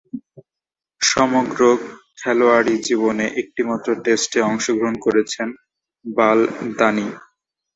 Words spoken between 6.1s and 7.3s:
বাল দানি।